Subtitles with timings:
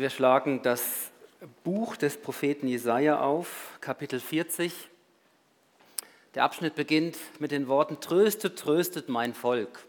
[0.00, 1.10] Also wir schlagen das
[1.62, 4.72] Buch des Propheten Jesaja auf, Kapitel 40.
[6.34, 9.84] Der Abschnitt beginnt mit den Worten: Tröstet, tröstet mein Volk.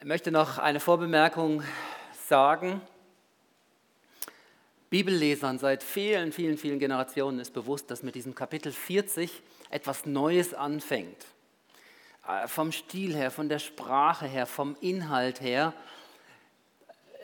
[0.00, 1.62] Ich möchte noch eine Vorbemerkung
[2.26, 2.80] sagen.
[4.88, 10.54] Bibellesern seit vielen, vielen, vielen Generationen ist bewusst, dass mit diesem Kapitel 40 etwas Neues
[10.54, 11.26] anfängt.
[12.26, 15.74] Äh, vom Stil her, von der Sprache her, vom Inhalt her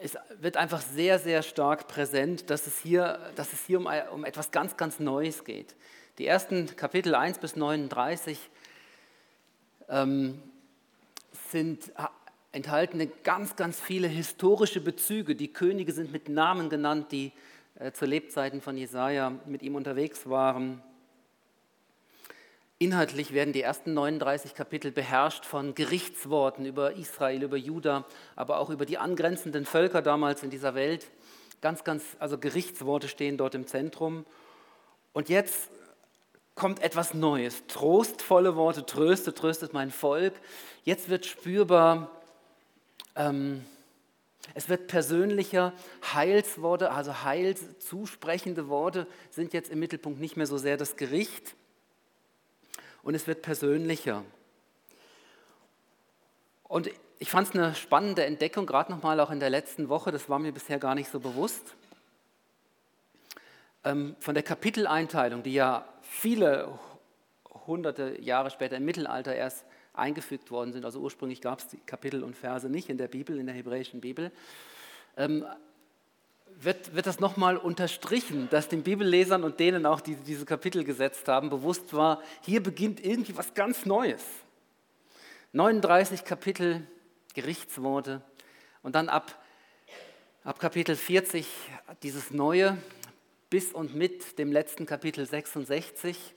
[0.03, 4.25] es wird einfach sehr, sehr stark präsent, dass es hier, dass es hier um, um
[4.25, 5.75] etwas ganz, ganz Neues geht.
[6.19, 8.51] Die ersten Kapitel 1 bis 39
[9.89, 10.43] ähm,
[11.51, 11.93] sind,
[12.53, 15.35] enthalten ganz, ganz viele historische Bezüge.
[15.35, 17.33] Die Könige sind mit Namen genannt, die
[17.77, 20.83] äh, zu Lebzeiten von Jesaja mit ihm unterwegs waren.
[22.83, 28.71] Inhaltlich werden die ersten 39 Kapitel beherrscht von Gerichtsworten über Israel, über Juda, aber auch
[28.71, 31.11] über die angrenzenden Völker damals in dieser Welt.
[31.61, 34.25] Ganz, ganz, also Gerichtsworte stehen dort im Zentrum.
[35.13, 35.69] Und jetzt
[36.55, 37.67] kommt etwas Neues.
[37.67, 40.33] Trostvolle Worte, tröstet, tröstet mein Volk.
[40.83, 42.11] Jetzt wird spürbar,
[43.15, 43.63] ähm,
[44.55, 45.75] es wird persönlicher.
[46.15, 51.57] Heilsworte, also heilszusprechende Worte sind jetzt im Mittelpunkt nicht mehr so sehr das Gericht
[53.03, 54.25] und es wird persönlicher.
[56.65, 60.29] Und ich fand es eine spannende Entdeckung, gerade nochmal auch in der letzten Woche, das
[60.29, 61.75] war mir bisher gar nicht so bewusst.
[63.85, 66.79] Ähm, von der Kapiteleinteilung, die ja viele
[67.67, 70.85] hunderte Jahre später im Mittelalter erst eingefügt worden sind.
[70.85, 74.01] Also ursprünglich gab es die Kapitel und Verse nicht in der Bibel, in der hebräischen
[74.01, 74.31] Bibel.
[76.59, 81.27] Wird, wird das nochmal unterstrichen, dass den Bibellesern und denen auch, die diese Kapitel gesetzt
[81.29, 84.23] haben, bewusst war, hier beginnt irgendwie was ganz Neues.
[85.53, 86.87] 39 Kapitel
[87.35, 88.23] Gerichtsworte
[88.83, 89.43] und dann ab,
[90.45, 91.47] ab Kapitel 40
[92.03, 92.77] dieses Neue
[93.51, 96.35] bis und mit dem letzten Kapitel 66,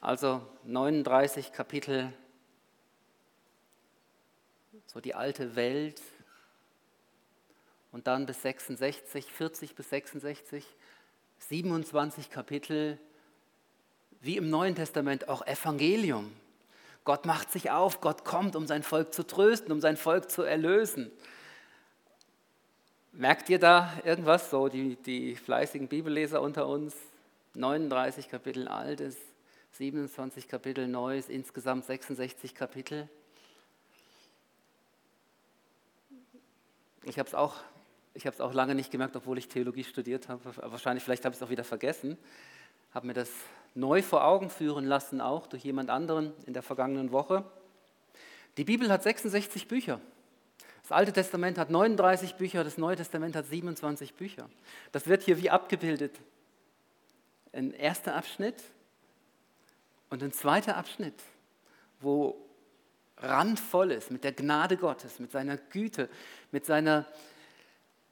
[0.00, 2.12] also 39 Kapitel,
[4.86, 6.02] so die alte Welt,
[7.96, 10.66] und dann bis 66, 40 bis 66,
[11.38, 12.98] 27 Kapitel,
[14.20, 16.30] wie im Neuen Testament auch Evangelium.
[17.06, 20.42] Gott macht sich auf, Gott kommt, um sein Volk zu trösten, um sein Volk zu
[20.42, 21.10] erlösen.
[23.12, 26.94] Merkt ihr da irgendwas, so die, die fleißigen Bibelleser unter uns?
[27.54, 29.16] 39 Kapitel Altes,
[29.72, 33.08] 27 Kapitel Neues, insgesamt 66 Kapitel.
[37.04, 37.54] Ich habe es auch
[38.16, 40.40] ich habe es auch lange nicht gemerkt, obwohl ich Theologie studiert habe.
[40.72, 42.16] Wahrscheinlich, vielleicht habe ich es auch wieder vergessen.
[42.94, 43.30] Habe mir das
[43.74, 47.44] neu vor Augen führen lassen, auch durch jemand anderen in der vergangenen Woche.
[48.56, 50.00] Die Bibel hat 66 Bücher.
[50.82, 54.48] Das Alte Testament hat 39 Bücher, das Neue Testament hat 27 Bücher.
[54.92, 56.18] Das wird hier wie abgebildet.
[57.52, 58.62] Ein erster Abschnitt
[60.08, 61.14] und ein zweiter Abschnitt,
[62.00, 62.36] wo
[63.18, 66.08] randvoll ist mit der Gnade Gottes, mit seiner Güte,
[66.50, 67.06] mit seiner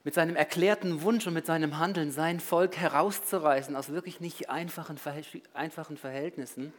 [0.05, 4.97] mit seinem erklärten Wunsch und mit seinem Handeln sein Volk herauszureißen aus wirklich nicht einfachen,
[5.55, 6.71] einfachen Verhältnissen.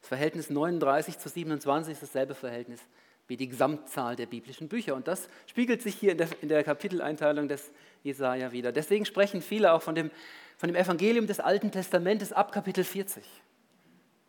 [0.00, 2.80] Das Verhältnis 39 zu 27 ist dasselbe Verhältnis
[3.26, 4.94] wie die Gesamtzahl der biblischen Bücher.
[4.94, 7.72] Und das spiegelt sich hier in der, in der Kapiteleinteilung des
[8.02, 8.70] Jesaja wieder.
[8.70, 10.10] Deswegen sprechen viele auch von dem,
[10.58, 13.24] von dem Evangelium des Alten Testamentes ab Kapitel 40.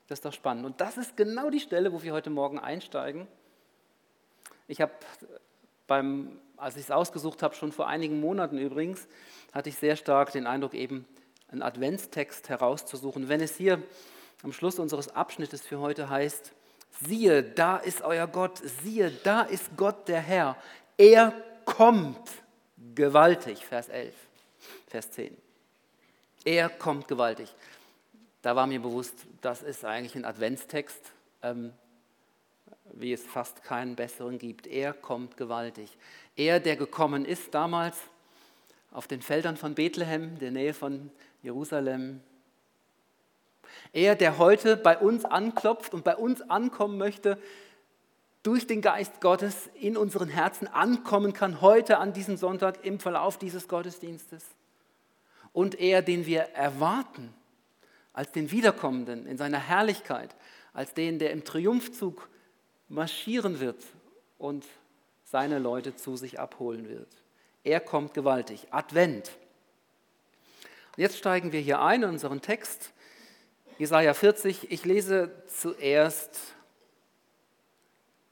[0.07, 0.65] Das ist doch spannend.
[0.65, 3.27] Und das ist genau die Stelle, wo wir heute Morgen einsteigen.
[4.69, 4.93] Ich habe
[5.87, 9.07] beim als ich es ausgesucht habe, schon vor einigen Monaten übrigens,
[9.53, 11.05] hatte ich sehr stark den Eindruck, eben
[11.51, 13.29] einen Adventstext herauszusuchen.
[13.29, 13.81] Wenn es hier
[14.43, 16.53] am Schluss unseres Abschnittes für heute heißt,
[17.01, 20.57] siehe, da ist euer Gott, siehe, da ist Gott der Herr,
[20.97, 21.33] er
[21.65, 22.31] kommt
[22.95, 24.13] gewaltig, Vers 11,
[24.87, 25.35] Vers 10.
[26.45, 27.53] Er kommt gewaltig.
[28.41, 31.11] Da war mir bewusst, das ist eigentlich ein Adventstext.
[31.41, 31.73] Ähm,
[32.95, 34.67] wie es fast keinen besseren gibt.
[34.67, 35.97] Er kommt gewaltig.
[36.35, 37.97] Er, der gekommen ist damals
[38.91, 41.11] auf den Feldern von Bethlehem, der Nähe von
[41.43, 42.21] Jerusalem.
[43.93, 47.37] Er, der heute bei uns anklopft und bei uns ankommen möchte,
[48.43, 53.37] durch den Geist Gottes in unseren Herzen ankommen kann, heute an diesem Sonntag im Verlauf
[53.37, 54.43] dieses Gottesdienstes.
[55.51, 57.33] Und er, den wir erwarten
[58.13, 60.35] als den Wiederkommenden in seiner Herrlichkeit,
[60.73, 62.29] als den, der im Triumphzug
[62.87, 63.83] marschieren wird
[64.37, 64.65] und
[65.23, 67.09] seine Leute zu sich abholen wird.
[67.63, 68.67] Er kommt gewaltig.
[68.71, 69.31] Advent.
[70.95, 72.93] Und jetzt steigen wir hier ein in unseren Text.
[73.77, 74.71] Jesaja 40.
[74.71, 76.39] Ich lese zuerst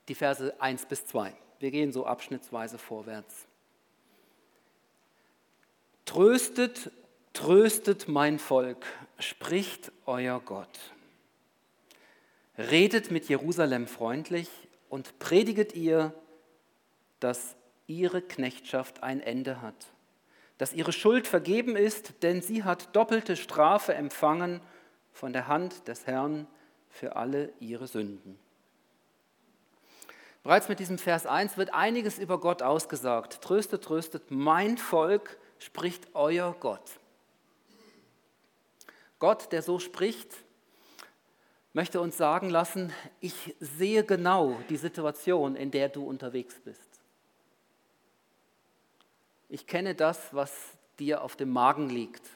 [0.08, 1.34] die Verse 1 bis 2.
[1.60, 3.48] Wir gehen so abschnittsweise vorwärts.
[6.06, 6.92] Tröstet,
[7.34, 8.86] tröstet mein Volk,
[9.18, 10.93] spricht euer Gott.
[12.58, 14.50] Redet mit Jerusalem freundlich
[14.90, 16.14] und prediget ihr,
[17.20, 17.56] dass
[17.88, 19.88] ihre Knechtschaft ein Ende hat,
[20.58, 24.62] dass ihre Schuld vergeben ist, denn sie hat doppelte Strafe empfangen
[25.12, 26.48] von der Hand des Herrn
[26.90, 28.38] für alle ihre Sünden.
[30.44, 33.42] Bereits mit diesem Vers 1 wird einiges über Gott ausgesagt.
[33.42, 37.00] Tröstet, tröstet, mein Volk spricht euer Gott.
[39.20, 40.43] Gott, der so spricht,
[41.74, 47.02] möchte uns sagen lassen, ich sehe genau die Situation, in der du unterwegs bist.
[49.50, 50.52] Ich kenne das, was
[51.00, 52.28] dir auf dem Magen liegt.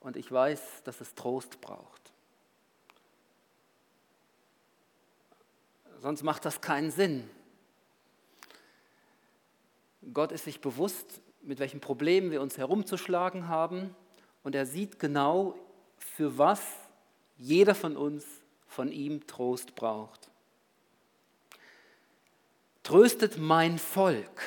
[0.00, 2.12] Und ich weiß, dass es Trost braucht.
[5.98, 7.28] Sonst macht das keinen Sinn.
[10.14, 13.94] Gott ist sich bewusst, mit welchen Problemen wir uns herumzuschlagen haben.
[14.42, 15.54] Und er sieht genau,
[15.98, 16.79] für was
[17.40, 18.24] jeder von uns
[18.68, 20.28] von ihm Trost braucht.
[22.82, 24.42] Tröstet mein Volk.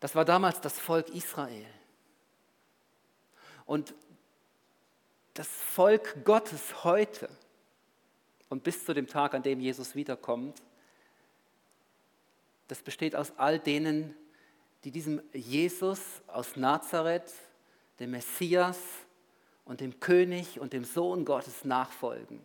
[0.00, 1.66] Das war damals das Volk Israel.
[3.64, 3.94] Und
[5.34, 7.28] das Volk Gottes heute
[8.48, 10.60] und bis zu dem Tag, an dem Jesus wiederkommt,
[12.68, 14.16] das besteht aus all denen,
[14.82, 17.32] die diesem Jesus aus Nazareth,
[18.00, 18.78] dem Messias
[19.64, 22.40] und dem König und dem Sohn Gottes nachfolgen,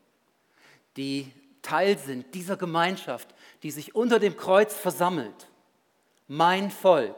[0.98, 1.31] die
[1.62, 3.33] Teil sind dieser Gemeinschaft,
[3.63, 5.48] die sich unter dem Kreuz versammelt.
[6.27, 7.16] Mein Volk.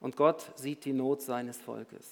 [0.00, 2.06] Und Gott sieht die Not seines Volkes.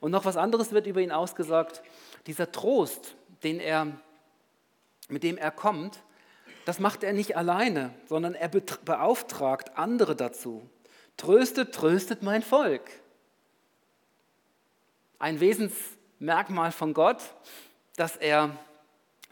[0.00, 1.82] Und noch was anderes wird über ihn ausgesagt.
[2.26, 3.86] Dieser Trost, den er,
[5.08, 6.02] mit dem er kommt,
[6.64, 10.68] das macht er nicht alleine, sondern er beauftragt andere dazu.
[11.16, 12.90] Tröstet, tröstet mein Volk.
[15.18, 17.22] Ein Wesensmerkmal von Gott,
[17.96, 18.56] dass er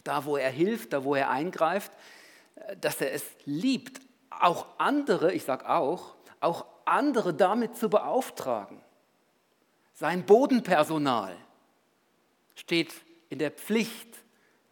[0.05, 1.93] da, wo er hilft, da, wo er eingreift,
[2.81, 4.01] dass er es liebt,
[4.31, 8.81] auch andere, ich sage auch, auch andere damit zu beauftragen.
[9.93, 11.37] Sein Bodenpersonal
[12.55, 12.93] steht
[13.29, 14.09] in der Pflicht,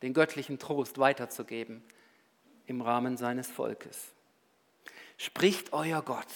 [0.03, 1.83] den göttlichen Trost weiterzugeben
[2.67, 4.13] im Rahmen seines Volkes.
[5.17, 6.29] Spricht euer Gott.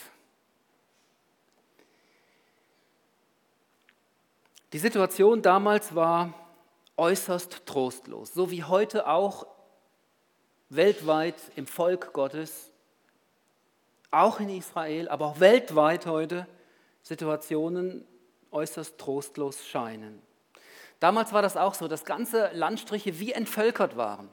[4.72, 6.32] Die Situation damals war
[6.96, 9.46] äußerst trostlos, so wie heute auch
[10.70, 12.70] weltweit im Volk Gottes,
[14.10, 16.46] auch in Israel, aber auch weltweit heute
[17.02, 18.06] Situationen
[18.50, 20.22] äußerst trostlos scheinen.
[21.00, 24.28] Damals war das auch so, dass ganze Landstriche wie entvölkert waren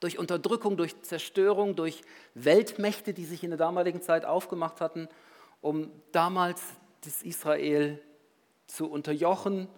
[0.00, 2.02] durch Unterdrückung, durch Zerstörung, durch
[2.34, 5.08] Weltmächte, die sich in der damaligen Zeit aufgemacht hatten,
[5.60, 6.62] um damals
[7.04, 8.02] das Israel
[8.70, 9.68] zu unterjochen,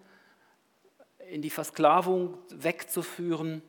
[1.30, 3.62] in die Versklavung wegzuführen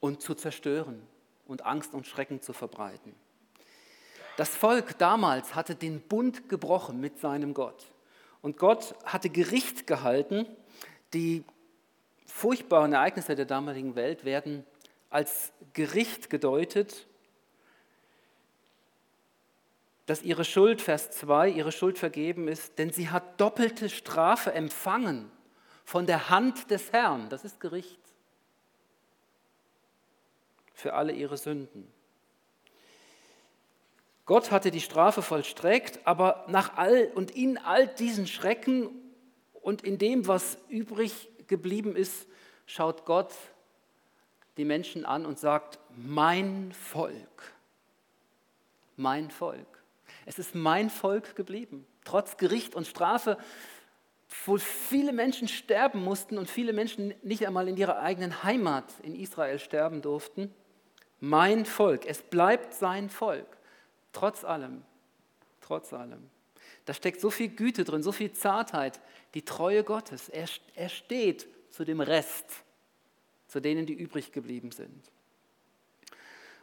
[0.00, 1.02] und zu zerstören
[1.46, 3.14] und Angst und Schrecken zu verbreiten.
[4.36, 7.90] Das Volk damals hatte den Bund gebrochen mit seinem Gott.
[8.40, 10.46] Und Gott hatte Gericht gehalten,
[11.12, 11.44] die
[12.26, 14.64] furchtbaren Ereignisse der damaligen Welt werden
[15.10, 17.07] als Gericht gedeutet,
[20.08, 25.30] dass ihre Schuld, Vers 2, ihre Schuld vergeben ist, denn sie hat doppelte Strafe empfangen
[25.84, 27.28] von der Hand des Herrn.
[27.28, 28.00] Das ist Gericht
[30.72, 31.92] für alle ihre Sünden.
[34.24, 38.88] Gott hatte die Strafe vollstreckt, aber nach all und in all diesen Schrecken
[39.60, 42.26] und in dem, was übrig geblieben ist,
[42.64, 43.34] schaut Gott
[44.56, 47.52] die Menschen an und sagt, mein Volk,
[48.96, 49.77] mein Volk.
[50.28, 53.38] Es ist mein Volk geblieben, trotz Gericht und Strafe,
[54.44, 59.14] wo viele Menschen sterben mussten und viele Menschen nicht einmal in ihrer eigenen Heimat in
[59.14, 60.54] Israel sterben durften.
[61.18, 63.46] Mein Volk, es bleibt sein Volk,
[64.12, 64.82] trotz allem,
[65.62, 66.28] trotz allem.
[66.84, 69.00] Da steckt so viel Güte drin, so viel Zartheit,
[69.32, 70.28] die Treue Gottes.
[70.28, 72.64] Er, er steht zu dem Rest,
[73.46, 75.10] zu denen, die übrig geblieben sind.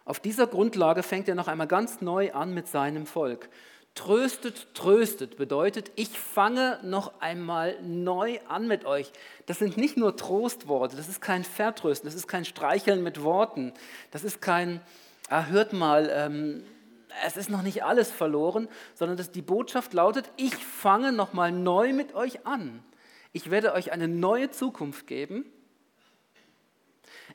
[0.06, 3.50] Auf dieser Grundlage fängt er noch einmal ganz neu an mit seinem Volk.
[3.96, 9.12] Tröstet, tröstet bedeutet, ich fange noch einmal neu an mit euch.
[9.48, 13.74] Das sind nicht nur Trostworte, das ist kein Vertrösten, das ist kein Streicheln mit Worten,
[14.12, 14.82] das ist kein,
[15.30, 16.64] ah, hört mal, ähm,
[17.26, 21.52] es ist noch nicht alles verloren, sondern das, die Botschaft lautet, ich fange noch mal
[21.52, 22.84] neu mit euch an.
[23.32, 25.46] Ich werde euch eine neue Zukunft geben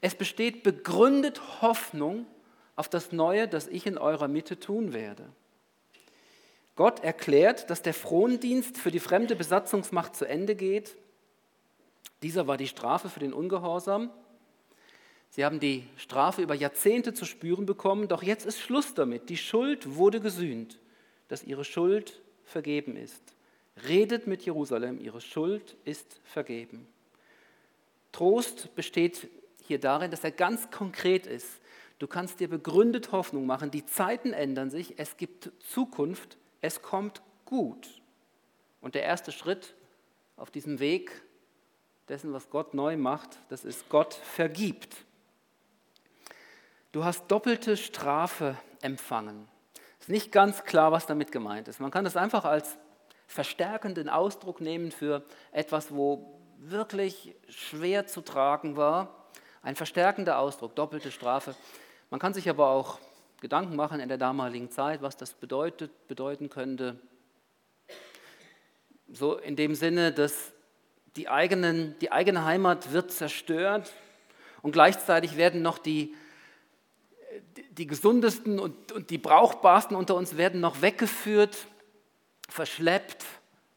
[0.03, 2.27] Es besteht begründet Hoffnung
[2.81, 5.27] auf das Neue, das ich in eurer Mitte tun werde.
[6.77, 10.97] Gott erklärt, dass der Frondienst für die fremde Besatzungsmacht zu Ende geht.
[12.23, 14.09] Dieser war die Strafe für den Ungehorsam.
[15.29, 19.29] Sie haben die Strafe über Jahrzehnte zu spüren bekommen, doch jetzt ist Schluss damit.
[19.29, 20.79] Die Schuld wurde gesühnt,
[21.29, 23.23] dass ihre Schuld vergeben ist.
[23.87, 26.89] Redet mit Jerusalem, ihre Schuld ist vergeben.
[28.11, 29.29] Trost besteht
[29.67, 31.60] hier darin, dass er ganz konkret ist.
[32.01, 33.71] Du kannst dir begründet Hoffnung machen.
[33.71, 38.03] Die Zeiten ändern sich, es gibt Zukunft, es kommt gut.
[38.81, 39.75] Und der erste Schritt
[40.39, 41.13] auf diesem Weg
[42.09, 44.97] dessen, was Gott neu macht, das ist Gott vergibt.
[46.91, 49.47] Du hast doppelte Strafe empfangen.
[49.99, 51.81] Es ist nicht ganz klar, was damit gemeint ist.
[51.81, 52.79] Man kann das einfach als
[53.27, 59.27] verstärkenden Ausdruck nehmen für etwas, wo wirklich schwer zu tragen war.
[59.63, 61.55] Ein verstärkender Ausdruck, doppelte Strafe.
[62.11, 62.99] Man kann sich aber auch
[63.41, 66.99] Gedanken machen in der damaligen Zeit, was das bedeutet, bedeuten könnte.
[69.13, 70.53] So in dem Sinne, dass
[71.15, 73.93] die, eigenen, die eigene Heimat wird zerstört
[74.61, 76.15] und gleichzeitig werden noch die,
[77.71, 81.69] die gesundesten und, und die brauchbarsten unter uns werden noch weggeführt,
[82.49, 83.25] verschleppt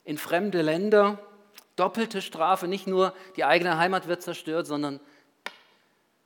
[0.03, 1.19] in fremde Länder.
[1.75, 4.99] Doppelte Strafe, nicht nur die eigene Heimat wird zerstört, sondern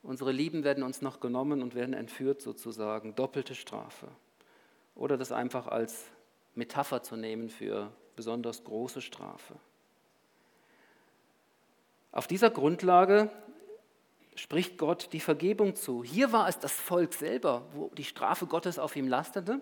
[0.08, 3.16] unsere Lieben werden uns noch genommen und werden entführt sozusagen.
[3.16, 4.08] Doppelte Strafe.
[4.96, 6.06] Oder das einfach als
[6.56, 9.56] Metapher zu nehmen für besonders große Strafe.
[12.12, 13.30] Auf dieser Grundlage
[14.36, 16.04] spricht Gott die Vergebung zu.
[16.04, 19.60] Hier war es das Volk selber, wo die Strafe Gottes auf ihm lastete.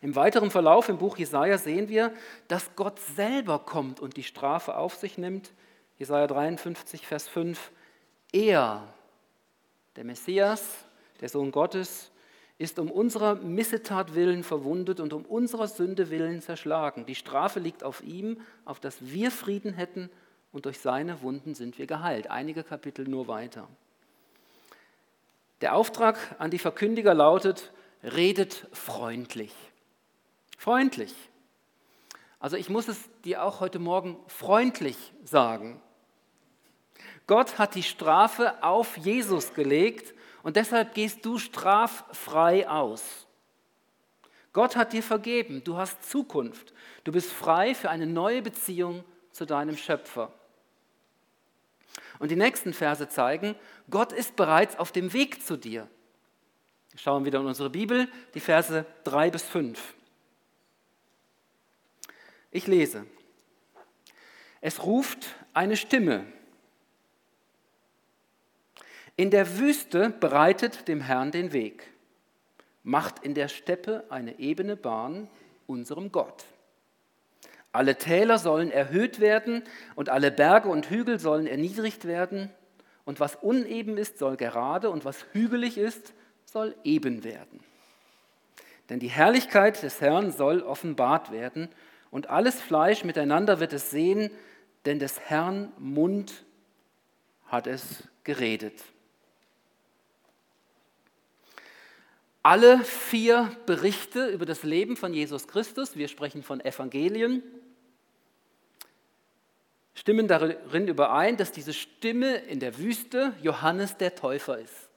[0.00, 2.12] Im weiteren Verlauf im Buch Jesaja sehen wir,
[2.48, 5.52] dass Gott selber kommt und die Strafe auf sich nimmt.
[5.98, 7.70] Jesaja 53, Vers 5.
[8.32, 8.92] Er,
[9.96, 10.84] der Messias,
[11.20, 12.10] der Sohn Gottes,
[12.58, 17.04] ist um unserer Missetat willen verwundet und um unserer Sünde willen zerschlagen.
[17.06, 20.08] Die Strafe liegt auf ihm, auf dass wir Frieden hätten
[20.52, 22.30] und durch seine Wunden sind wir geheilt.
[22.30, 23.68] Einige Kapitel nur weiter.
[25.60, 27.72] Der Auftrag an die Verkündiger lautet,
[28.02, 29.52] redet freundlich.
[30.56, 31.14] Freundlich.
[32.38, 35.80] Also ich muss es dir auch heute Morgen freundlich sagen.
[37.26, 43.26] Gott hat die Strafe auf Jesus gelegt und deshalb gehst du straffrei aus.
[44.52, 49.46] Gott hat dir vergeben, du hast Zukunft, du bist frei für eine neue Beziehung zu
[49.46, 50.32] deinem Schöpfer.
[52.18, 53.56] Und die nächsten Verse zeigen,
[53.90, 55.88] Gott ist bereits auf dem Weg zu dir.
[56.90, 59.94] Wir schauen wieder in unsere Bibel, die Verse 3 bis 5.
[62.52, 63.04] Ich lese.
[64.60, 66.24] Es ruft eine Stimme.
[69.16, 71.92] In der Wüste bereitet dem Herrn den Weg,
[72.82, 75.28] macht in der Steppe eine ebene Bahn
[75.68, 76.44] unserem Gott.
[77.70, 79.62] Alle Täler sollen erhöht werden
[79.94, 82.50] und alle Berge und Hügel sollen erniedrigt werden.
[83.04, 86.12] Und was uneben ist, soll gerade und was hügelig ist,
[86.44, 87.60] soll eben werden.
[88.88, 91.68] Denn die Herrlichkeit des Herrn soll offenbart werden
[92.10, 94.30] und alles Fleisch miteinander wird es sehen,
[94.86, 96.44] denn des Herrn Mund
[97.46, 98.80] hat es geredet.
[102.46, 107.42] Alle vier Berichte über das Leben von Jesus Christus, wir sprechen von Evangelien,
[109.94, 114.90] stimmen darin überein, dass diese Stimme in der Wüste Johannes der Täufer ist.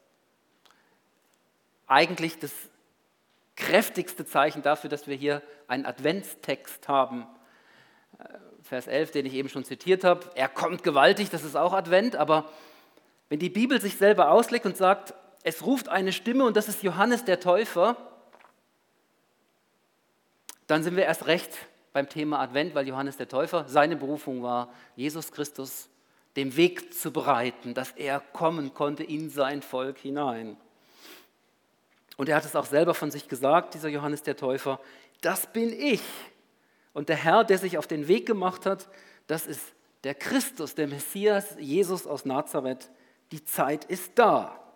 [1.88, 2.52] Eigentlich das
[3.56, 7.26] kräftigste Zeichen dafür, dass wir hier einen Adventstext haben.
[8.62, 10.30] Vers 11, den ich eben schon zitiert habe.
[10.36, 12.52] Er kommt gewaltig, das ist auch Advent, aber
[13.30, 15.14] wenn die Bibel sich selber auslegt und sagt,
[15.48, 17.96] es ruft eine Stimme und das ist Johannes der Täufer,
[20.68, 21.58] dann sind wir erst recht
[21.94, 25.88] beim Thema Advent, weil Johannes der Täufer, seine Berufung war, Jesus Christus
[26.36, 30.58] dem Weg zu bereiten, dass er kommen konnte in sein Volk hinein.
[32.18, 34.82] Und er hat es auch selber von sich gesagt, dieser Johannes der Täufer,
[35.22, 36.04] das bin ich.
[36.92, 38.90] Und der Herr, der sich auf den Weg gemacht hat,
[39.28, 39.62] das ist
[40.04, 42.92] der Christus, der Messias, Jesus aus Nazareth.
[43.32, 44.67] Die Zeit ist da.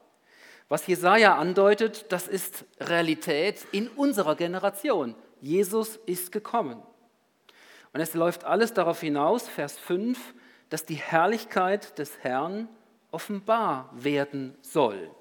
[0.71, 5.15] Was Jesaja andeutet, das ist Realität in unserer Generation.
[5.41, 6.81] Jesus ist gekommen.
[7.91, 10.33] Und es läuft alles darauf hinaus, Vers 5,
[10.69, 12.69] dass die Herrlichkeit des Herrn
[13.11, 15.11] offenbar werden soll.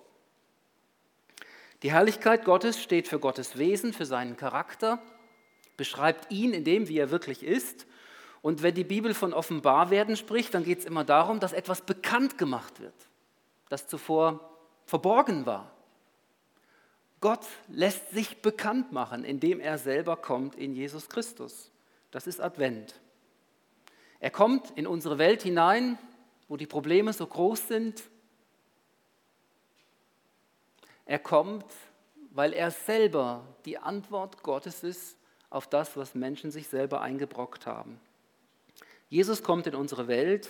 [1.83, 5.03] Die Herrlichkeit Gottes steht für Gottes Wesen, für seinen Charakter,
[5.77, 7.89] beschreibt ihn in dem, wie er wirklich ist.
[8.41, 11.81] Und wenn die Bibel von offenbar werden spricht, dann geht es immer darum, dass etwas
[11.81, 12.95] bekannt gemacht wird.
[13.69, 14.47] das zuvor
[14.91, 15.71] verborgen war.
[17.21, 21.71] Gott lässt sich bekannt machen, indem er selber kommt in Jesus Christus.
[22.11, 23.01] Das ist Advent.
[24.19, 25.97] Er kommt in unsere Welt hinein,
[26.49, 28.03] wo die Probleme so groß sind.
[31.07, 31.67] Er kommt,
[32.33, 35.17] weil er selber die Antwort Gottes ist
[35.51, 38.01] auf das, was Menschen sich selber eingebrockt haben.
[39.09, 40.49] Jesus kommt in unsere Welt,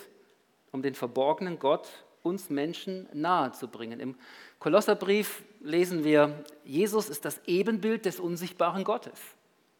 [0.71, 1.89] um den verborgenen Gott
[2.23, 3.99] uns Menschen nahe zu bringen.
[3.99, 4.15] Im
[4.59, 9.19] Kolosserbrief lesen wir, Jesus ist das Ebenbild des unsichtbaren Gottes.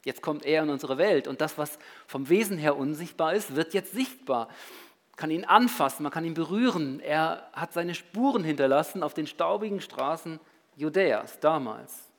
[0.04, 3.74] Jetzt kommt er in unsere Welt und das, was vom Wesen her unsichtbar ist, wird
[3.74, 4.48] jetzt sichtbar.
[4.48, 7.00] Man kann ihn anfassen, man kann ihn berühren.
[7.00, 10.40] Er hat seine Spuren hinterlassen auf den staubigen Straßen
[10.76, 12.12] Judäas damals.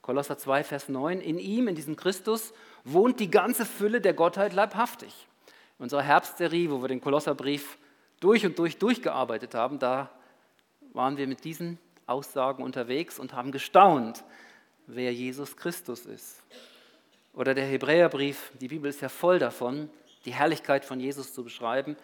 [0.00, 1.20] Kolosser 2, Vers 9.
[1.20, 2.52] In ihm, in diesem Christus,
[2.82, 5.28] wohnt die ganze Fülle der Gottheit leibhaftig.
[5.78, 7.78] In unserer Herbstserie, wo wir den Kolosserbrief
[8.22, 10.10] durch und durch durchgearbeitet haben, da
[10.92, 14.24] waren wir mit diesen Aussagen unterwegs und haben gestaunt,
[14.86, 16.42] wer Jesus Christus ist.
[17.34, 19.88] Oder der Hebräerbrief, die Bibel ist ja voll davon,
[20.24, 21.96] die Herrlichkeit von Jesus zu beschreiben.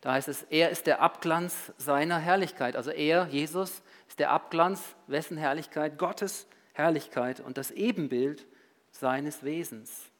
[0.00, 2.74] Da heißt es, er ist der Abglanz seiner Herrlichkeit.
[2.74, 5.96] Also er, Jesus, ist der Abglanz wessen Herrlichkeit?
[5.98, 8.44] Gottes Herrlichkeit und das Ebenbild
[8.90, 10.10] seines Wesens.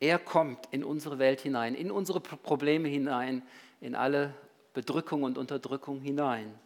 [0.00, 3.42] Er kommt in unsere Welt hinein, in unsere Probleme hinein,
[3.80, 4.34] in alle
[4.72, 6.58] Bedrückung und Unterdrückung hinein.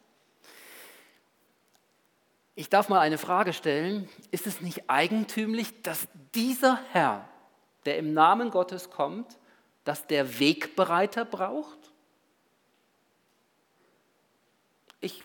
[2.55, 4.09] Ich darf mal eine Frage stellen.
[4.33, 7.29] Ist es nicht eigentümlich, dass dieser Herr,
[7.85, 9.39] der im Namen Gottes kommt,
[9.85, 11.79] dass der Wegbereiter braucht?
[15.01, 15.25] Ich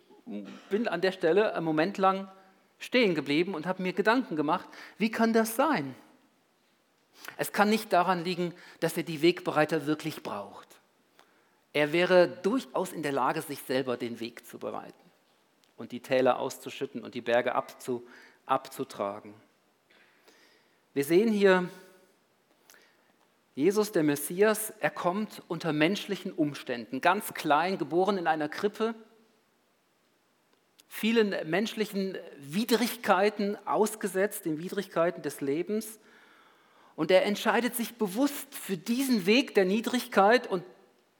[0.70, 2.32] bin an der Stelle einen Moment lang
[2.78, 5.96] stehen geblieben und habe mir Gedanken gemacht, wie kann das sein?
[7.38, 10.68] Es kann nicht daran liegen, dass er die Wegbereiter wirklich braucht.
[11.74, 14.94] Er wäre durchaus in der Lage, sich selber den Weg zu bereiten
[15.76, 18.08] und die Täler auszuschütten und die Berge abzu,
[18.46, 19.34] abzutragen.
[20.94, 21.70] Wir sehen hier
[23.56, 28.96] Jesus, der Messias, er kommt unter menschlichen Umständen, ganz klein, geboren in einer Krippe,
[30.88, 36.00] vielen menschlichen Widrigkeiten ausgesetzt, den Widrigkeiten des Lebens.
[36.96, 40.64] Und er entscheidet sich bewusst für diesen Weg der Niedrigkeit und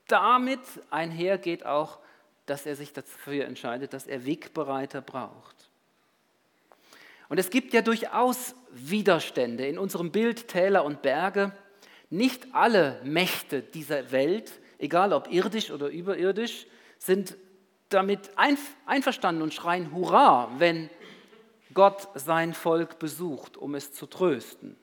[0.08, 2.00] damit einhergeht auch
[2.46, 5.70] dass er sich dafür entscheidet, dass er Wegbereiter braucht.
[7.30, 11.52] Und es gibt ja durchaus Widerstände in unserem Bild Täler und Berge.
[12.10, 16.68] Nicht alle Mächte dieser Welt, egal ob irdisch oder überirdisch,
[17.00, 17.38] sind
[17.90, 18.32] damit
[18.86, 20.90] einverstanden und schreien Hurra, wenn
[21.74, 24.76] Gott sein Volk besucht, um es zu trösten.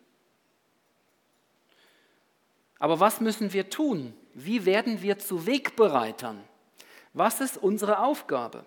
[2.78, 4.14] Aber was müssen wir tun?
[4.34, 6.42] Wie werden wir zu Wegbereitern?
[7.12, 8.64] Was ist unsere Aufgabe?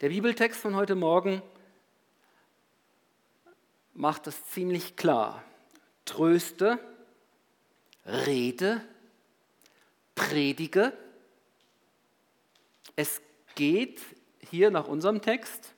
[0.00, 1.42] Der Bibeltext von heute Morgen
[3.92, 5.42] macht es ziemlich klar.
[6.04, 6.78] Tröste,
[8.06, 8.80] rede,
[10.14, 10.92] predige.
[12.96, 13.20] Es
[13.56, 14.00] geht
[14.38, 15.74] hier nach unserem Text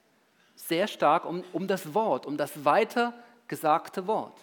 [0.54, 4.38] sehr stark um, um das Wort, um das weitergesagte Wort.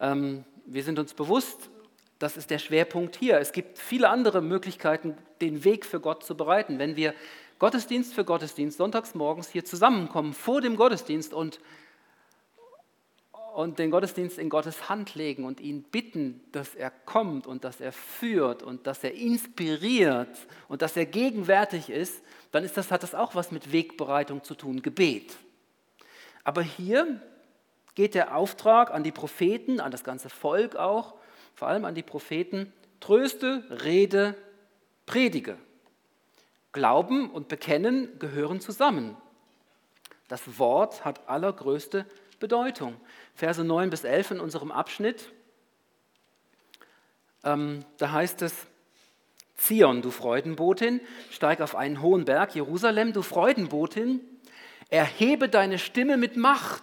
[0.00, 1.70] Ähm, wir sind uns bewusst,
[2.18, 3.38] das ist der Schwerpunkt hier.
[3.38, 6.78] Es gibt viele andere Möglichkeiten, den Weg für Gott zu bereiten.
[6.78, 7.14] Wenn wir
[7.58, 11.60] Gottesdienst für Gottesdienst sonntags morgens hier zusammenkommen vor dem Gottesdienst und,
[13.54, 17.80] und den Gottesdienst in Gottes Hand legen und ihn bitten, dass er kommt und dass
[17.80, 20.36] er führt und dass er inspiriert
[20.68, 22.22] und dass er gegenwärtig ist,
[22.52, 25.36] dann ist das, hat das auch was mit Wegbereitung zu tun, Gebet.
[26.42, 27.20] Aber hier
[27.94, 31.14] geht der Auftrag an die Propheten, an das ganze Volk auch,
[31.54, 34.34] vor allem an die Propheten, tröste, rede,
[35.06, 35.56] predige.
[36.72, 39.16] Glauben und Bekennen gehören zusammen.
[40.26, 42.06] Das Wort hat allergrößte
[42.40, 42.96] Bedeutung.
[43.34, 45.30] Verse 9 bis 11 in unserem Abschnitt,
[47.44, 48.66] ähm, da heißt es,
[49.56, 54.20] Zion, du Freudenbotin, steig auf einen hohen Berg, Jerusalem, du Freudenbotin,
[54.88, 56.82] erhebe deine Stimme mit Macht.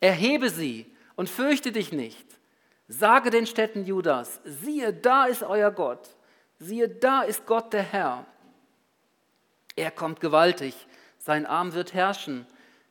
[0.00, 2.26] Erhebe sie, und fürchte dich nicht.
[2.88, 6.14] Sage den Städten Judas, siehe, da ist euer Gott,
[6.58, 8.26] siehe, da ist Gott der Herr.
[9.74, 10.86] Er kommt gewaltig,
[11.18, 12.46] sein Arm wird herrschen.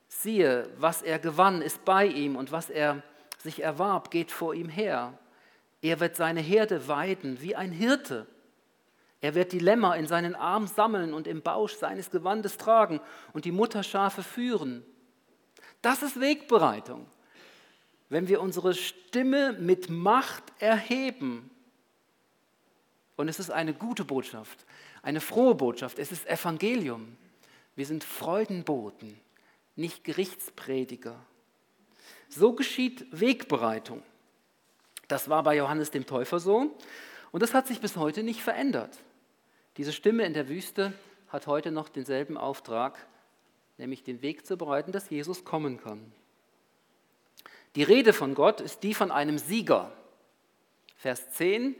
[0.08, 3.02] Siehe, was er gewann, ist bei ihm und was er
[3.38, 5.18] sich erwarb, geht vor ihm her.
[5.82, 8.28] Er wird seine Herde weiden wie ein Hirte.
[9.22, 13.00] Er wird die Lämmer in seinen Arm sammeln und im Bausch seines Gewandes tragen
[13.34, 14.86] und die Mutterschafe führen.
[15.86, 17.06] Das ist Wegbereitung
[18.10, 21.50] wenn wir unsere Stimme mit Macht erheben.
[23.16, 24.66] Und es ist eine gute Botschaft,
[25.02, 26.00] eine frohe Botschaft.
[26.00, 27.18] Es ist Evangelium.
[27.76, 29.20] Wir sind Freudenboten,
[29.76, 31.16] nicht Gerichtsprediger.
[32.30, 34.04] So geschieht Wegbereitung.
[35.08, 36.76] Das war bei Johannes dem Täufer so
[37.32, 38.98] und das hat sich bis heute nicht verändert.
[39.78, 40.94] Diese Stimme in der Wüste
[41.30, 43.06] hat heute noch denselben Auftrag,
[43.78, 46.12] nämlich den Weg zu bereiten, dass Jesus kommen kann.
[47.76, 49.92] Die Rede von Gott ist die von einem Sieger,
[50.98, 51.76] Vers 10,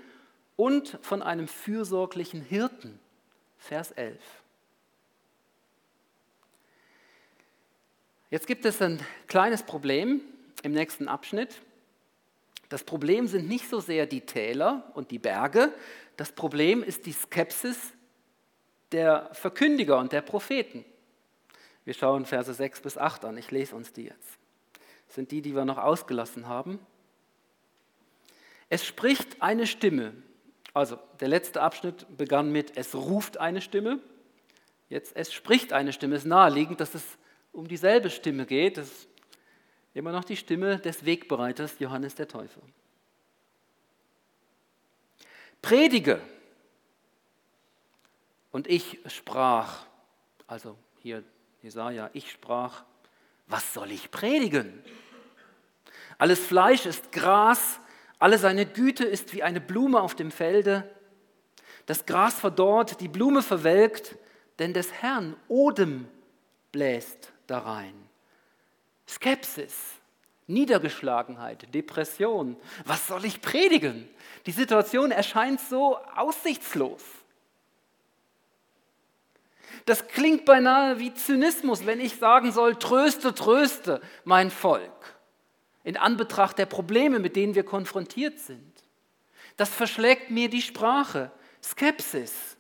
[0.58, 3.00] und von einem fürsorglichen Hirten,
[3.58, 4.20] Vers 11.
[8.30, 10.22] Jetzt gibt es ein kleines Problem
[10.64, 11.62] im nächsten Abschnitt.
[12.70, 15.74] Das Problem sind nicht so sehr die Täler und die Berge,
[16.18, 17.78] das Problem ist die Skepsis
[18.92, 20.86] der Verkündiger und der Propheten.
[21.86, 24.40] Wir schauen Verse 6 bis 8 an, ich lese uns die jetzt.
[25.06, 26.80] Das sind die, die wir noch ausgelassen haben.
[28.70, 30.14] Es spricht eine Stimme.
[30.74, 34.00] Also der letzte Abschnitt begann mit, es ruft eine Stimme.
[34.90, 36.16] Jetzt, es spricht eine Stimme.
[36.16, 37.04] Es ist naheliegend, dass es
[37.54, 38.78] um dieselbe Stimme geht.
[38.78, 39.08] Das ist
[39.94, 42.62] immer noch die Stimme des Wegbereiters Johannes der Täufer.
[45.62, 46.22] Predige.
[48.52, 49.86] Und ich sprach,
[50.48, 51.24] also hier
[51.66, 52.84] Jesaja, ich sprach,
[53.48, 54.84] was soll ich predigen?
[56.20, 57.80] Alles Fleisch ist Gras,
[58.20, 60.88] alle seine Güte ist wie eine Blume auf dem Felde.
[61.88, 64.16] Das Gras verdorrt, die Blume verwelkt,
[64.60, 66.08] denn des Herrn Odem
[66.72, 67.96] bläst darein.
[69.08, 69.74] Skepsis,
[70.46, 72.58] Niedergeschlagenheit, Depression.
[72.86, 74.08] Was soll ich predigen?
[74.46, 77.02] Die Situation erscheint so aussichtslos.
[79.86, 85.16] Das klingt beinahe wie Zynismus, wenn ich sagen soll, tröste, tröste mein Volk
[85.84, 88.74] in Anbetracht der Probleme, mit denen wir konfrontiert sind.
[89.56, 91.32] Das verschlägt mir die Sprache.
[91.64, 92.58] Skepsis.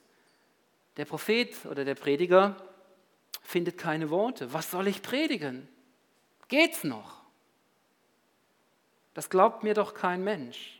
[0.97, 2.55] Der Prophet oder der Prediger
[3.41, 4.53] findet keine Worte.
[4.53, 5.67] Was soll ich predigen?
[6.47, 7.23] Geht's noch?
[9.15, 10.79] Das glaubt mir doch kein Mensch.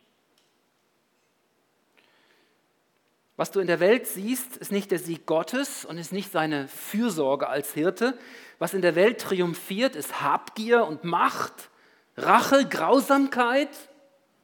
[3.36, 6.68] Was du in der Welt siehst, ist nicht der Sieg Gottes und ist nicht seine
[6.68, 8.18] Fürsorge als Hirte.
[8.58, 11.70] Was in der Welt triumphiert, ist Habgier und Macht,
[12.16, 13.68] Rache, Grausamkeit.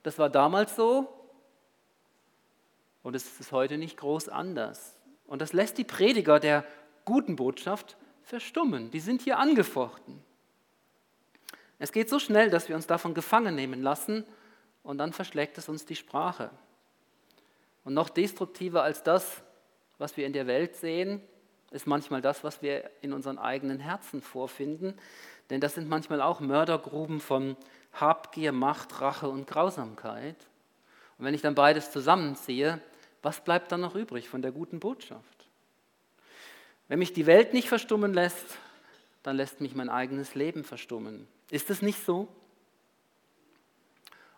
[0.02, 1.08] Das war damals so
[3.02, 4.96] und es ist heute nicht groß anders.
[5.26, 6.64] Und das lässt die Prediger der
[7.04, 8.90] guten Botschaft verstummen.
[8.90, 10.22] Die sind hier angefochten.
[11.78, 14.24] Es geht so schnell, dass wir uns davon gefangen nehmen lassen
[14.82, 16.50] und dann verschlägt es uns die Sprache.
[17.84, 19.42] Und noch destruktiver als das,
[19.98, 21.20] was wir in der Welt sehen,
[21.70, 24.94] ist manchmal das, was wir in unseren eigenen Herzen vorfinden.
[25.50, 27.56] Denn das sind manchmal auch Mördergruben von
[27.92, 30.36] Habgier, Macht, Rache und Grausamkeit.
[31.18, 32.80] Und wenn ich dann beides zusammenziehe,
[33.22, 35.46] was bleibt dann noch übrig von der guten Botschaft?
[36.88, 38.58] Wenn mich die Welt nicht verstummen lässt,
[39.22, 41.28] dann lässt mich mein eigenes Leben verstummen.
[41.50, 42.28] Ist es nicht so?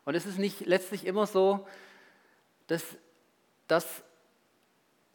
[0.04, 1.66] Und ist es nicht letztlich immer so,
[2.66, 2.84] dass
[3.66, 4.02] das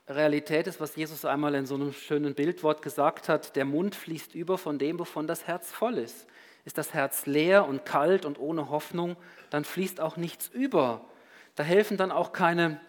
[0.08, 4.34] Realität ist, was Jesus einmal in so einem schönen Bildwort gesagt hat, der Mund fließt
[4.34, 6.26] über von dem, wovon das Herz voll ist.
[6.66, 9.18] Ist das Herz leer und kalt und ohne Hoffnung,
[9.50, 11.06] dann fließt auch nichts über.
[11.56, 12.82] Da helfen dann auch keine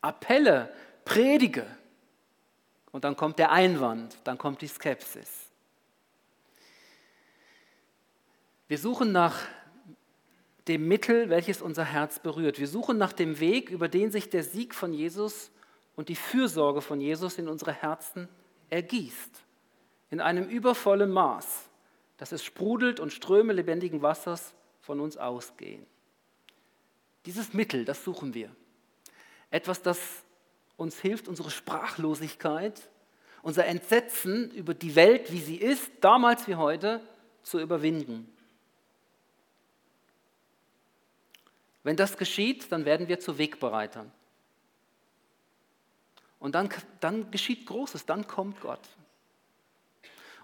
[0.00, 0.72] Appelle,
[1.04, 1.66] Predige.
[2.90, 5.50] Und dann kommt der Einwand, dann kommt die Skepsis.
[8.68, 9.38] Wir suchen nach
[10.68, 12.58] dem Mittel, welches unser Herz berührt.
[12.58, 15.50] Wir suchen nach dem Weg, über den sich der Sieg von Jesus
[15.96, 18.28] und die Fürsorge von Jesus in unsere Herzen
[18.70, 19.42] ergießt.
[20.10, 21.68] In einem übervollen Maß,
[22.16, 25.84] dass es sprudelt und Ströme lebendigen Wassers von uns ausgehen.
[27.26, 28.50] Dieses Mittel, das suchen wir.
[29.50, 29.98] Etwas, das
[30.76, 32.88] uns hilft, unsere Sprachlosigkeit,
[33.42, 37.00] unser Entsetzen über die Welt, wie sie ist, damals wie heute,
[37.42, 38.31] zu überwinden.
[41.82, 44.10] Wenn das geschieht, dann werden wir zu Wegbereitern.
[46.38, 46.68] Und dann,
[47.00, 48.88] dann geschieht Großes, dann kommt Gott.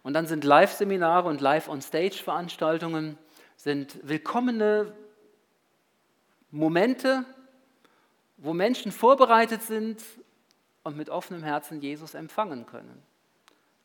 [0.02, 3.18] Und dann sind Live-Seminare und Live-on-Stage-Veranstaltungen
[3.56, 4.94] sind willkommene
[6.50, 7.24] Momente,
[8.36, 10.02] wo Menschen vorbereitet sind
[10.84, 13.02] und mit offenem Herzen Jesus empfangen können.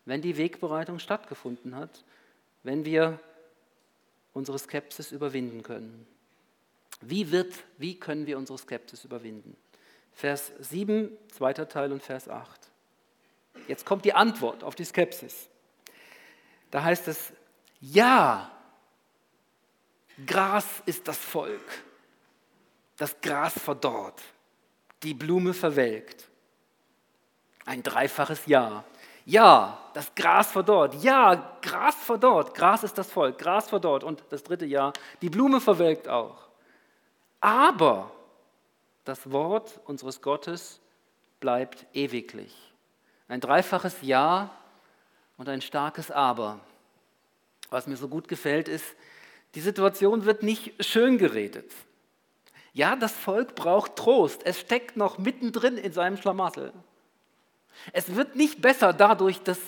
[0.05, 2.03] Wenn die Wegbereitung stattgefunden hat,
[2.61, 3.19] wenn wir
[4.33, 6.07] unsere Skepsis überwinden können.
[7.09, 9.55] Wie, wird, wie können wir unsere Skepsis überwinden?
[10.13, 12.59] Vers 7, zweiter Teil und Vers 8.
[13.67, 15.47] Jetzt kommt die Antwort auf die Skepsis.
[16.71, 17.33] Da heißt es,
[17.81, 18.51] ja,
[20.25, 21.83] Gras ist das Volk.
[22.97, 24.21] Das Gras verdorrt.
[25.01, 26.29] die Blume verwelkt.
[27.65, 28.85] Ein dreifaches Ja.
[29.25, 30.95] Ja, das Gras verdorrt.
[31.03, 32.55] Ja, Gras verdorrt.
[32.55, 33.37] Gras ist das Volk.
[33.37, 34.03] Gras verdorrt.
[34.03, 36.47] Und das dritte Ja, die Blume verwelkt auch.
[37.43, 38.09] Aber
[39.03, 40.79] das Wort unseres Gottes
[41.41, 42.55] bleibt ewiglich.
[43.27, 44.49] Ein dreifaches Ja
[45.35, 46.61] und ein starkes Aber.
[47.69, 48.85] Was mir so gut gefällt, ist,
[49.55, 51.69] die Situation wird nicht schön geredet.
[52.71, 54.45] Ja, das Volk braucht Trost.
[54.45, 56.71] Es steckt noch mittendrin in seinem Schlamassel.
[57.91, 59.59] Es wird nicht besser dadurch, dass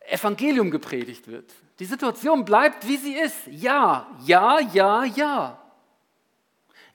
[0.00, 1.50] Evangelium gepredigt wird.
[1.78, 3.46] Die Situation bleibt, wie sie ist.
[3.46, 5.65] Ja, ja, ja, ja.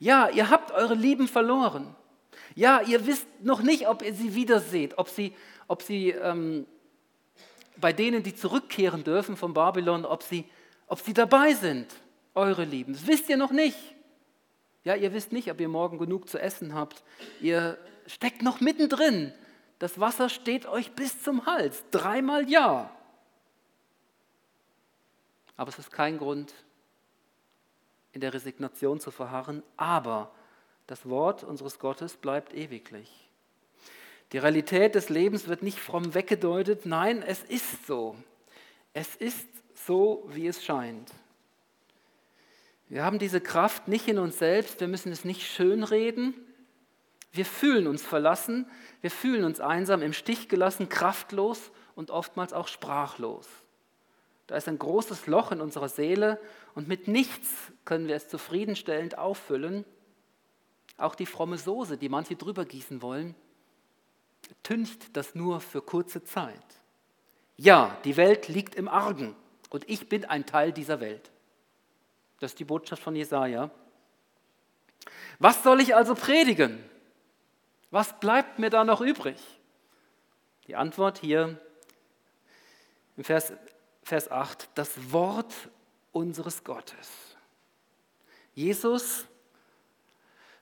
[0.02, 1.94] Ja, ihr habt eure Lieben verloren.
[2.56, 5.32] Ja, ihr wisst noch nicht, ob ihr sie wiederseht, ob sie,
[5.68, 6.66] ob sie ähm,
[7.76, 10.44] bei denen, die zurückkehren dürfen von Babylon, ob sie,
[10.88, 11.86] ob sie dabei sind,
[12.34, 12.94] eure Lieben.
[12.94, 13.78] Das wisst ihr noch nicht.
[14.82, 17.04] Ja, ihr wisst nicht, ob ihr morgen genug zu essen habt.
[17.40, 19.32] Ihr steckt noch mittendrin.
[19.78, 21.84] Das Wasser steht euch bis zum Hals.
[21.92, 22.90] Dreimal ja.
[25.56, 26.52] Aber es ist kein Grund,
[28.12, 29.62] in der Resignation zu verharren.
[29.76, 30.32] Aber
[30.86, 33.28] das Wort unseres Gottes bleibt ewiglich.
[34.32, 36.86] Die Realität des Lebens wird nicht fromm weggedeutet.
[36.86, 38.16] Nein, es ist so.
[38.94, 41.10] Es ist so, wie es scheint.
[42.88, 44.80] Wir haben diese Kraft nicht in uns selbst.
[44.80, 46.34] Wir müssen es nicht schönreden.
[47.32, 48.66] Wir fühlen uns verlassen,
[49.00, 53.48] wir fühlen uns einsam, im Stich gelassen, kraftlos und oftmals auch sprachlos.
[54.46, 56.40] Da ist ein großes Loch in unserer Seele
[56.74, 57.48] und mit nichts
[57.84, 59.84] können wir es zufriedenstellend auffüllen.
[60.96, 63.34] Auch die fromme Soße, die manche drüber gießen wollen,
[64.62, 66.54] tüncht das nur für kurze Zeit.
[67.56, 69.34] Ja, die Welt liegt im Argen
[69.70, 71.30] und ich bin ein Teil dieser Welt.
[72.40, 73.70] Das ist die Botschaft von Jesaja.
[75.38, 76.82] Was soll ich also predigen?
[77.90, 79.36] Was bleibt mir da noch übrig?
[80.66, 81.60] Die Antwort hier
[83.16, 83.52] im Vers,
[84.02, 85.52] Vers 8, das Wort
[86.12, 87.08] unseres Gottes.
[88.54, 89.24] Jesus,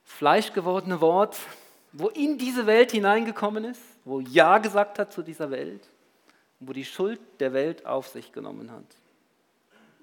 [0.04, 1.36] fleischgewordene Wort,
[1.92, 5.88] wo in diese Welt hineingekommen ist, wo Ja gesagt hat zu dieser Welt,
[6.60, 8.84] wo die Schuld der Welt auf sich genommen hat.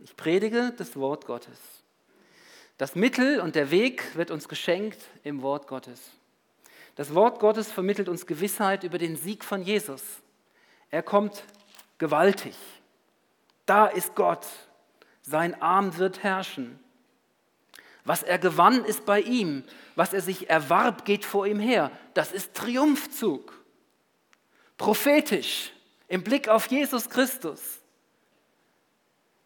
[0.03, 1.59] Ich predige das Wort Gottes.
[2.77, 6.11] Das Mittel und der Weg wird uns geschenkt im Wort Gottes.
[6.95, 10.01] Das Wort Gottes vermittelt uns Gewissheit über den Sieg von Jesus.
[10.89, 11.43] Er kommt
[11.97, 12.55] gewaltig.
[13.67, 14.47] Da ist Gott.
[15.21, 16.79] Sein Arm wird herrschen.
[18.05, 19.63] Was er gewann, ist bei ihm.
[19.95, 21.91] Was er sich erwarb, geht vor ihm her.
[22.13, 23.53] Das ist Triumphzug.
[24.77, 25.73] Prophetisch
[26.07, 27.81] im Blick auf Jesus Christus,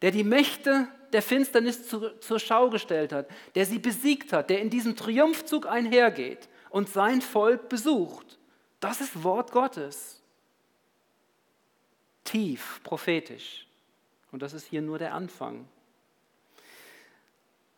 [0.00, 4.70] der die Mächte der Finsternis zur Schau gestellt hat, der sie besiegt hat, der in
[4.70, 8.38] diesem Triumphzug einhergeht und sein Volk besucht.
[8.78, 10.22] Das ist Wort Gottes.
[12.22, 13.66] Tief, prophetisch.
[14.32, 15.66] Und das ist hier nur der Anfang.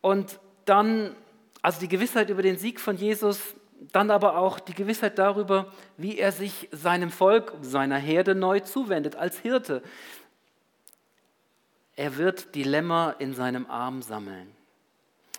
[0.01, 1.15] Und dann,
[1.61, 3.55] also die Gewissheit über den Sieg von Jesus,
[3.91, 9.15] dann aber auch die Gewissheit darüber, wie er sich seinem Volk, seiner Herde neu zuwendet
[9.15, 9.83] als Hirte.
[11.95, 14.51] Er wird die Lämmer in seinem Arm sammeln.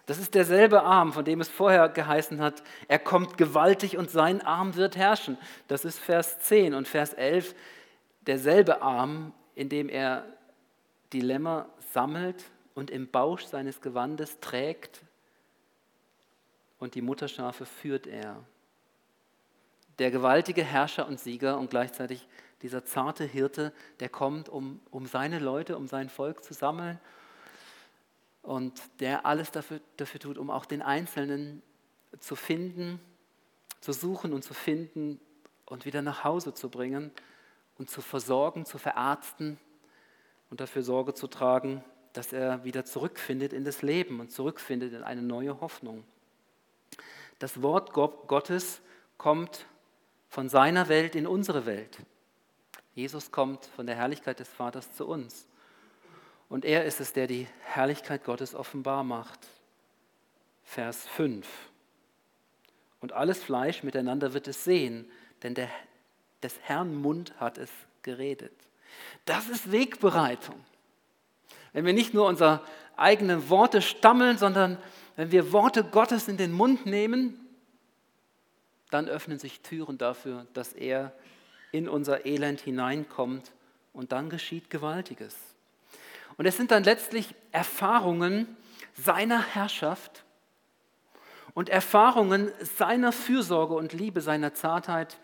[0.07, 4.40] Das ist derselbe Arm, von dem es vorher geheißen hat, er kommt gewaltig und sein
[4.40, 5.37] Arm wird herrschen.
[5.66, 7.55] Das ist Vers 10 und Vers 11,
[8.20, 10.24] derselbe Arm, in dem er
[11.12, 15.03] die Lämmer sammelt und im Bausch seines Gewandes trägt
[16.79, 18.45] und die Mutterschafe führt er.
[19.99, 22.29] Der gewaltige Herrscher und Sieger und gleichzeitig
[22.62, 26.99] dieser zarte Hirte, der kommt, um, um seine Leute, um sein Volk zu sammeln
[28.42, 31.62] und der alles dafür, dafür tut, um auch den Einzelnen
[32.19, 33.01] zu finden,
[33.81, 35.21] zu suchen und zu finden
[35.64, 37.11] und wieder nach Hause zu bringen
[37.79, 39.59] und zu versorgen, zu verarzten
[40.57, 45.03] und dafür Sorge zu tragen, dass er wieder zurückfindet in das Leben und zurückfindet in
[45.03, 46.03] eine neue Hoffnung.
[47.38, 48.81] Das Wort Gottes
[49.19, 49.66] kommt
[50.31, 51.99] von seiner Welt in unsere Welt.
[52.95, 55.47] Jesus kommt von der Herrlichkeit des Vaters zu uns.
[56.49, 59.47] Und er ist es, der die Herrlichkeit Gottes offenbar macht.
[60.64, 61.47] Vers 5.
[63.03, 65.05] Und alles Fleisch miteinander wird es sehen,
[65.42, 65.69] denn der,
[66.42, 68.65] des Herrn Mund hat es geredet.
[69.25, 70.65] Das ist Wegbereitung.
[71.73, 72.63] Wenn wir nicht nur unsere
[72.97, 74.79] eigenen Worte stammeln, sondern
[75.17, 77.39] wenn wir Worte Gottes in den Mund nehmen,
[78.91, 81.13] dann öffnen sich Türen dafür, dass er
[81.73, 83.53] in unser Elend hineinkommt
[83.93, 85.37] und dann geschieht Gewaltiges.
[86.37, 88.57] Und es sind dann letztlich Erfahrungen
[88.95, 90.25] seiner Herrschaft
[91.55, 95.17] und Erfahrungen seiner Fürsorge und Liebe, seiner Zartheit,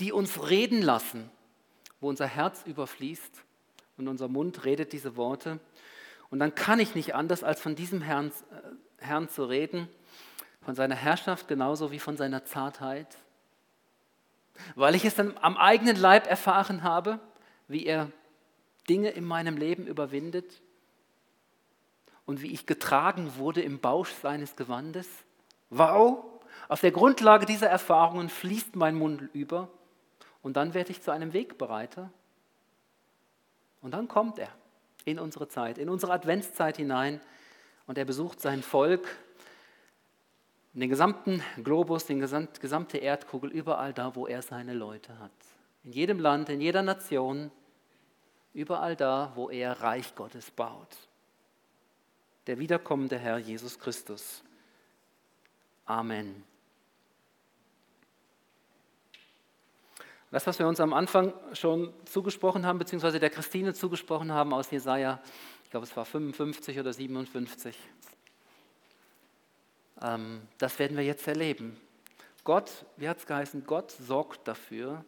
[0.00, 1.30] die uns reden lassen,
[2.06, 3.42] wo unser Herz überfließt
[3.96, 5.58] und unser Mund redet diese Worte.
[6.30, 9.88] Und dann kann ich nicht anders, als von diesem Herrn, äh, Herrn zu reden,
[10.62, 13.08] von seiner Herrschaft genauso wie von seiner Zartheit,
[14.76, 17.18] weil ich es dann am eigenen Leib erfahren habe,
[17.66, 18.12] wie er
[18.88, 20.62] Dinge in meinem Leben überwindet
[22.24, 25.08] und wie ich getragen wurde im Bausch seines Gewandes.
[25.70, 26.24] Wow!
[26.68, 29.68] Auf der Grundlage dieser Erfahrungen fließt mein Mund über
[30.46, 32.08] und dann werde ich zu einem Wegbereiter.
[33.82, 34.48] Und dann kommt er
[35.04, 37.20] in unsere Zeit, in unsere Adventszeit hinein
[37.88, 39.08] und er besucht sein Volk,
[40.72, 45.32] den gesamten Globus, die gesamte Erdkugel, überall da, wo er seine Leute hat.
[45.82, 47.50] In jedem Land, in jeder Nation,
[48.54, 50.96] überall da, wo er Reich Gottes baut.
[52.46, 54.44] Der wiederkommende Herr Jesus Christus.
[55.86, 56.44] Amen.
[60.36, 64.70] Das, was wir uns am Anfang schon zugesprochen haben, beziehungsweise der Christine zugesprochen haben aus
[64.70, 65.18] Jesaja,
[65.64, 67.74] ich glaube, es war 55 oder 57,
[70.02, 71.80] ähm, das werden wir jetzt erleben.
[72.44, 75.06] Gott, wie hat es geheißen, Gott sorgt dafür,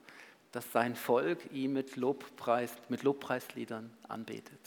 [0.51, 4.61] dass sein Volk ihn mit, Lobpreis, mit Lobpreisliedern anbetet.